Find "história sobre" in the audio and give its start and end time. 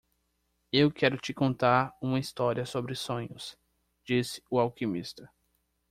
2.19-2.95